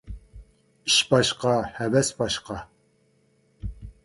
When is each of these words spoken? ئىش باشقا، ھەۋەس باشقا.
ئىش 0.89 0.95
باشقا، 1.11 1.53
ھەۋەس 1.75 2.09
باشقا. 2.23 2.59